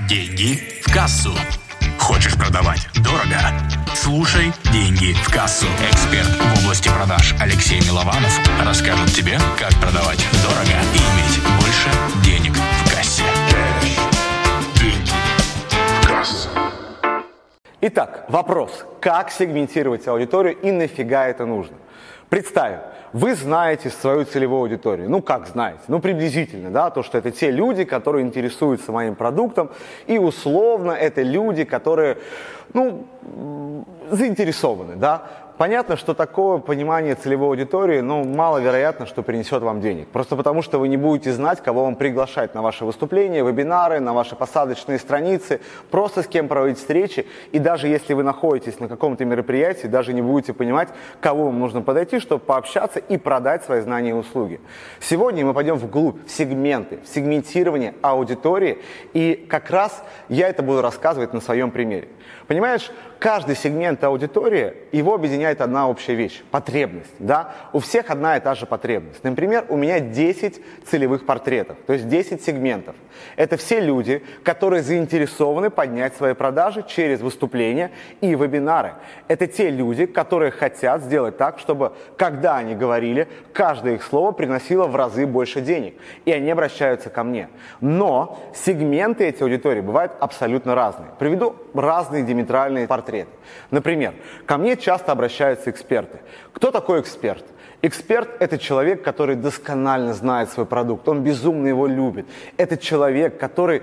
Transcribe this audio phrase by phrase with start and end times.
[0.00, 1.32] Деньги в кассу.
[2.00, 3.38] Хочешь продавать дорого?
[3.94, 5.66] Слушай «Деньги в кассу».
[5.88, 11.90] Эксперт в области продаж Алексей Милованов расскажет тебе, как продавать дорого и иметь больше
[12.24, 13.22] денег в кассе.
[14.80, 15.10] Деньги
[16.02, 16.48] в кассу.
[17.80, 18.84] Итак, вопрос.
[19.00, 21.76] Как сегментировать аудиторию и нафига это нужно?
[22.34, 22.80] Представим,
[23.12, 25.08] вы знаете свою целевую аудиторию.
[25.08, 25.78] Ну, как знаете?
[25.86, 29.70] Ну, приблизительно, да, то, что это те люди, которые интересуются моим продуктом,
[30.08, 32.18] и условно это люди, которые,
[32.72, 33.04] ну,
[34.10, 35.28] заинтересованы, да.
[35.56, 40.08] Понятно, что такое понимание целевой аудитории, ну, маловероятно, что принесет вам денег.
[40.08, 44.12] Просто потому, что вы не будете знать, кого вам приглашать на ваши выступления, вебинары, на
[44.12, 45.60] ваши посадочные страницы,
[45.92, 47.28] просто с кем проводить встречи.
[47.52, 50.88] И даже если вы находитесь на каком-то мероприятии, даже не будете понимать,
[51.20, 54.60] кого вам нужно подойти, чтобы пообщаться и продать свои знания и услуги.
[54.98, 58.82] Сегодня мы пойдем вглубь, в сегменты, в сегментирование аудитории.
[59.12, 62.08] И как раз я это буду рассказывать на своем примере.
[62.48, 67.10] Понимаешь, каждый сегмент аудитории, его объединяет одна общая вещь– потребность.
[67.18, 67.54] Да?
[67.72, 69.24] У всех одна и та же потребность.
[69.24, 72.94] Например, у меня 10 целевых портретов, то есть 10 сегментов.
[73.36, 78.94] Это все люди, которые заинтересованы поднять свои продажи через выступления и вебинары.
[79.28, 84.86] Это те люди, которые хотят сделать так, чтобы, когда они говорили, каждое их слово приносило
[84.86, 85.94] в разы больше денег.
[86.24, 87.48] И они обращаются ко мне.
[87.80, 91.10] Но сегменты этой аудитории бывают абсолютно разные.
[91.18, 93.13] Приведу разные диаметральные портреты.
[93.70, 94.14] Например,
[94.46, 96.18] ко мне часто обращаются эксперты.
[96.52, 97.44] Кто такой эксперт?
[97.82, 102.26] Эксперт– это человек, который досконально знает свой продукт, он безумно его любит.
[102.56, 103.82] Это человек, который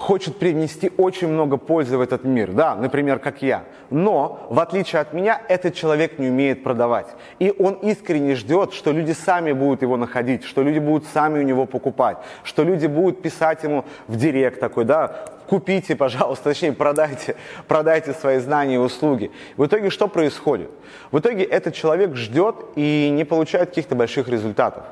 [0.00, 3.64] хочет привнести очень много пользы в этот мир, да, например, как я.
[3.90, 7.08] Но, в отличие от меня, этот человек не умеет продавать.
[7.38, 11.42] И он искренне ждет, что люди сами будут его находить, что люди будут сами у
[11.42, 17.34] него покупать, что люди будут писать ему в директ такой, да, купите, пожалуйста, точнее, продайте,
[17.66, 19.32] продайте свои знания и услуги.
[19.56, 20.70] В итоге что происходит?
[21.10, 24.84] В итоге этот человек ждет и не получает каких-то больших результатов.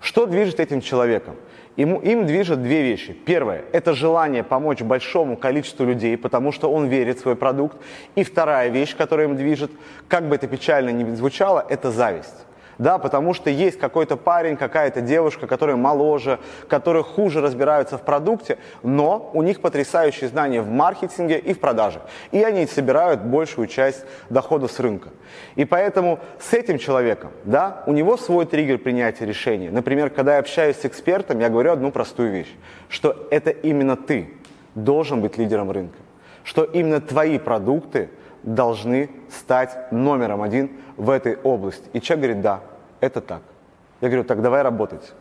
[0.00, 1.34] Что движет этим человеком?
[1.76, 3.12] Ему, им движет две вещи.
[3.12, 7.76] Первое– это желание помочь большому количеству людей, потому что он верит в свой продукт.
[8.14, 9.72] И вторая вещь, которая им движет,
[10.06, 12.46] как бы это печально ни звучало, это зависть
[12.80, 18.56] да, потому что есть какой-то парень, какая-то девушка, которые моложе, которые хуже разбираются в продукте,
[18.82, 22.00] но у них потрясающие знания в маркетинге и в продаже.
[22.32, 25.10] И они собирают большую часть дохода с рынка.
[25.56, 29.70] И поэтому с этим человеком, да, у него свой триггер принятия решения.
[29.70, 32.56] Например, когда я общаюсь с экспертом, я говорю одну простую вещь,
[32.88, 34.30] что это именно ты
[34.74, 35.98] должен быть лидером рынка,
[36.44, 38.08] что именно твои продукты
[38.42, 41.84] должны стать номером один в этой области.
[41.92, 42.60] И человек говорит, да,
[43.00, 43.42] это так.
[44.00, 45.12] Я говорю, так давай работать.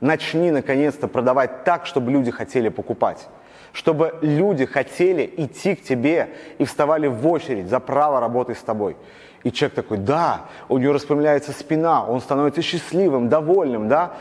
[0.00, 3.28] Начни наконец-то продавать так, чтобы люди хотели покупать.
[3.72, 8.96] Чтобы люди хотели идти к тебе и вставали в очередь за право работать с тобой.
[9.44, 14.12] И человек такой, да, у него распрямляется спина, он становится счастливым, довольным, да.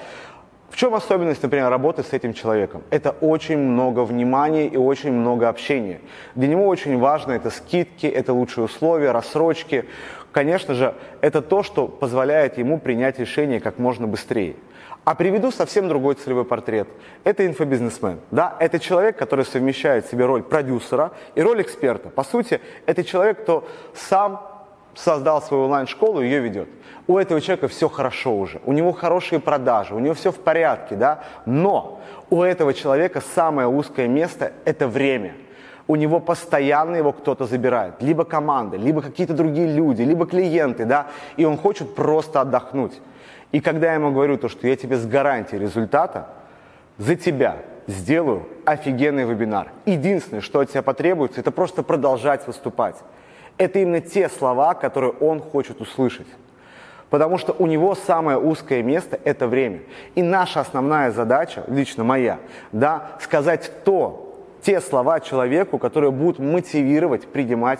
[0.71, 2.81] В чем особенность, например, работы с этим человеком?
[2.91, 5.99] Это очень много внимания и очень много общения.
[6.33, 9.83] Для него очень важно это скидки, это лучшие условия, рассрочки.
[10.31, 14.55] Конечно же, это то, что позволяет ему принять решение как можно быстрее.
[15.03, 16.87] А приведу совсем другой целевой портрет.
[17.25, 18.21] Это инфобизнесмен.
[18.31, 18.55] Да?
[18.57, 22.07] Это человек, который совмещает в себе роль продюсера и роль эксперта.
[22.09, 24.50] По сути, это человек, кто сам
[24.95, 26.69] создал свою онлайн-школу и ее ведет.
[27.07, 30.95] У этого человека все хорошо уже, у него хорошие продажи, у него все в порядке,
[30.95, 31.23] да?
[31.45, 35.33] но у этого человека самое узкое место– это время.
[35.87, 41.07] У него постоянно его кто-то забирает, либо команда, либо какие-то другие люди, либо клиенты, да,
[41.35, 43.01] и он хочет просто отдохнуть.
[43.51, 46.27] И когда я ему говорю то, что я тебе с гарантией результата,
[46.97, 49.71] за тебя сделаю офигенный вебинар.
[49.85, 52.95] Единственное, что от тебя потребуется, это просто продолжать выступать
[53.57, 56.27] это именно те слова, которые он хочет услышать.
[57.09, 59.81] Потому что у него самое узкое место– это время.
[60.15, 62.39] И наша основная задача, лично моя,
[62.71, 64.27] да, сказать то,
[64.61, 67.79] те слова человеку, которые будут мотивировать принимать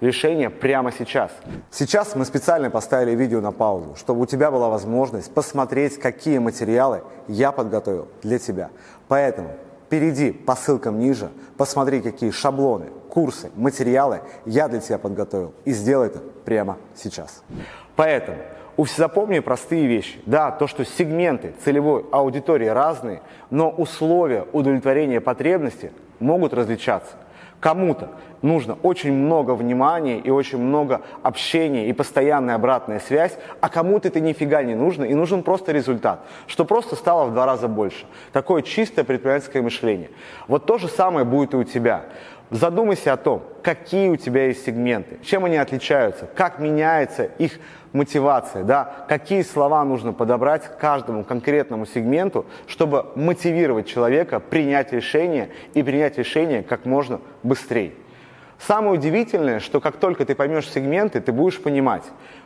[0.00, 1.32] решение прямо сейчас.
[1.70, 7.02] Сейчас мы специально поставили видео на паузу, чтобы у тебя была возможность посмотреть, какие материалы
[7.26, 8.70] я подготовил для тебя.
[9.08, 9.50] Поэтому
[9.88, 15.54] перейди по ссылкам ниже, посмотри, какие шаблоны, курсы, материалы я для тебя подготовил.
[15.64, 17.42] И сделай это прямо сейчас.
[17.96, 18.38] Поэтому
[18.96, 20.20] запомни простые вещи.
[20.26, 27.12] Да, то, что сегменты целевой аудитории разные, но условия удовлетворения потребности могут различаться.
[27.60, 28.10] Кому-то
[28.40, 34.20] нужно очень много внимания и очень много общения и постоянная обратная связь, а кому-то это
[34.20, 38.06] нифига не нужно, и нужен просто результат, что просто стало в два раза больше.
[38.32, 40.10] Такое чистое предпринимательское мышление.
[40.46, 42.04] Вот то же самое будет и у тебя.
[42.50, 47.58] Задумайся о том, какие у тебя есть сегменты, чем они отличаются, как меняется их
[47.92, 55.82] мотивация, да, какие слова нужно подобрать каждому конкретному сегменту, чтобы мотивировать человека принять решение и
[55.82, 57.92] принять решение как можно быстрее.
[58.58, 62.04] Самое удивительное, что как только ты поймешь сегменты, ты будешь понимать,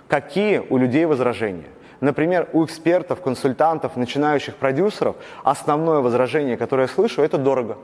[0.09, 1.69] какие у людей возражения.
[2.01, 5.15] Например, у экспертов, консультантов, начинающих продюсеров
[5.45, 7.79] основное возражение, которое я слышу, это дорого.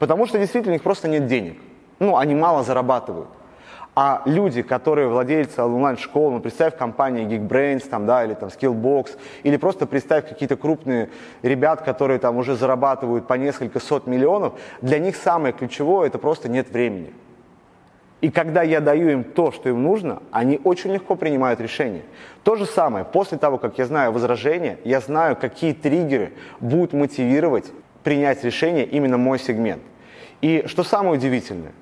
[0.00, 1.58] Потому что действительно у них просто нет денег.
[2.00, 3.28] Ну, они мало зарабатывают.
[3.94, 9.58] А люди, которые владельцы онлайн-школ, ну, представь компании Geekbrains, там, да, или там Skillbox, или
[9.58, 11.10] просто представь какие-то крупные
[11.42, 16.48] ребят, которые там уже зарабатывают по несколько сот миллионов, для них самое ключевое– это просто
[16.48, 17.12] нет времени.
[18.22, 22.04] И когда я даю им то, что им нужно, они очень легко принимают решение.
[22.42, 27.70] То же самое, после того, как я знаю возражения, я знаю, какие триггеры будут мотивировать
[28.02, 29.82] принять решение именно мой сегмент.
[30.40, 31.72] И что самое удивительное,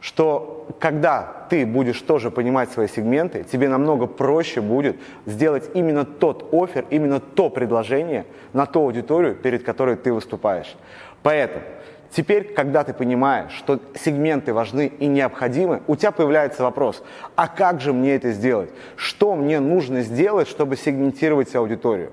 [0.00, 6.48] что когда ты будешь тоже понимать свои сегменты, тебе намного проще будет сделать именно тот
[6.52, 10.76] офер, именно то предложение на ту аудиторию, перед которой ты выступаешь.
[11.22, 11.64] Поэтому
[12.10, 17.02] теперь, когда ты понимаешь, что сегменты важны и необходимы, у тебя появляется вопрос,
[17.34, 18.70] а как же мне это сделать?
[18.96, 22.12] Что мне нужно сделать, чтобы сегментировать аудиторию?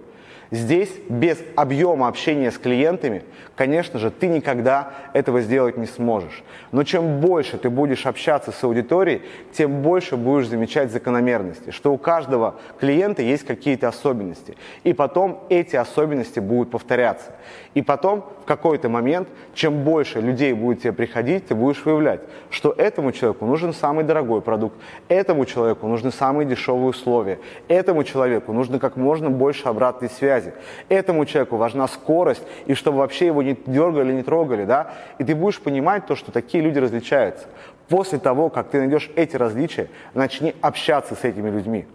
[0.51, 3.23] Здесь без объема общения с клиентами,
[3.55, 6.43] конечно же, ты никогда этого сделать не сможешь.
[6.71, 9.21] Но чем больше ты будешь общаться с аудиторией,
[9.53, 14.55] тем больше будешь замечать закономерности, что у каждого клиента есть какие-то особенности.
[14.83, 17.31] И потом эти особенности будут повторяться.
[17.73, 22.71] И потом в какой-то момент, чем больше людей будет тебе приходить, ты будешь выявлять, что
[22.71, 24.75] этому человеку нужен самый дорогой продукт,
[25.09, 30.44] этому человеку нужны самые дешевые условия, этому человеку нужно как можно больше обратной связи,
[30.89, 35.35] этому человеку важна скорость, и чтобы вообще его не дергали, не трогали, да, и ты
[35.35, 37.45] будешь понимать то, что такие люди различаются.
[37.89, 41.85] После того, как ты найдешь эти различия, начни общаться с этими людьми.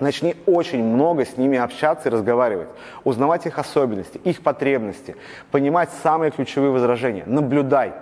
[0.00, 2.68] Начни очень много с ними общаться и разговаривать,
[3.04, 5.16] узнавать их особенности, их потребности,
[5.50, 7.92] понимать самые ключевые возражения, наблюдай.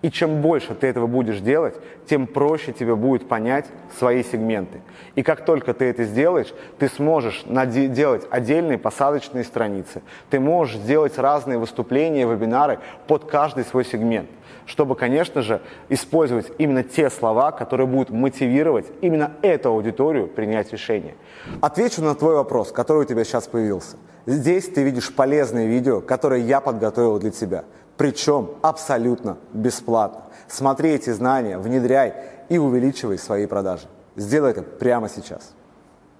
[0.00, 1.74] И чем больше ты этого будешь делать,
[2.06, 3.66] тем проще тебе будет понять
[3.98, 4.80] свои сегменты.
[5.16, 10.02] И как только ты это сделаешь, ты сможешь делать отдельные посадочные страницы.
[10.30, 12.78] Ты можешь сделать разные выступления, вебинары
[13.08, 14.28] под каждый свой сегмент
[14.68, 21.14] чтобы, конечно же, использовать именно те слова, которые будут мотивировать именно эту аудиторию принять решение.
[21.62, 23.96] Отвечу на твой вопрос, который у тебя сейчас появился.
[24.26, 27.64] Здесь ты видишь полезные видео, которые я подготовил для тебя.
[27.98, 30.22] Причем абсолютно бесплатно.
[30.46, 32.14] Смотри эти знания, внедряй
[32.48, 33.88] и увеличивай свои продажи.
[34.16, 35.52] Сделай это прямо сейчас.